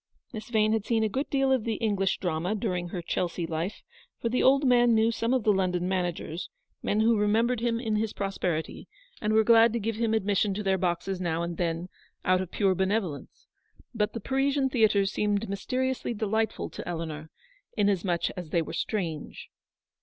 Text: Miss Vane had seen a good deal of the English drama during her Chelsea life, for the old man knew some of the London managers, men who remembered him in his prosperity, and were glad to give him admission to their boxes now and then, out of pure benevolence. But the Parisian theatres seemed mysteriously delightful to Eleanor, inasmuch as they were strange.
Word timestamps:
Miss 0.33 0.49
Vane 0.49 0.73
had 0.73 0.83
seen 0.83 1.03
a 1.03 1.07
good 1.09 1.29
deal 1.29 1.51
of 1.51 1.63
the 1.63 1.75
English 1.75 2.17
drama 2.17 2.55
during 2.55 2.87
her 2.87 3.03
Chelsea 3.03 3.45
life, 3.45 3.83
for 4.19 4.29
the 4.29 4.41
old 4.41 4.65
man 4.65 4.95
knew 4.95 5.11
some 5.11 5.31
of 5.31 5.43
the 5.43 5.53
London 5.53 5.87
managers, 5.87 6.49
men 6.81 7.01
who 7.01 7.19
remembered 7.19 7.59
him 7.59 7.79
in 7.79 7.97
his 7.97 8.11
prosperity, 8.11 8.87
and 9.21 9.31
were 9.31 9.43
glad 9.43 9.71
to 9.73 9.79
give 9.79 9.97
him 9.97 10.15
admission 10.15 10.55
to 10.55 10.63
their 10.63 10.79
boxes 10.79 11.21
now 11.21 11.43
and 11.43 11.57
then, 11.57 11.87
out 12.25 12.41
of 12.41 12.49
pure 12.49 12.73
benevolence. 12.73 13.45
But 13.93 14.13
the 14.13 14.19
Parisian 14.19 14.69
theatres 14.69 15.11
seemed 15.11 15.47
mysteriously 15.47 16.15
delightful 16.15 16.71
to 16.71 16.87
Eleanor, 16.89 17.29
inasmuch 17.77 18.31
as 18.31 18.49
they 18.49 18.63
were 18.63 18.73
strange. 18.73 19.51